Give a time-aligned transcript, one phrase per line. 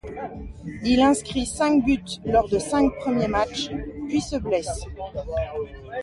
[0.83, 3.69] Il inscrit cinq buts lors de cinq premiers matchs,
[4.07, 4.85] puis se blesse.